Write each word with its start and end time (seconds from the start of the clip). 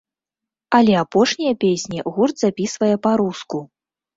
Але 0.77 0.93
апошнія 1.01 1.53
песні 1.65 1.99
гурт 2.15 2.35
запісвае 2.45 2.91
па-руску. 3.05 3.63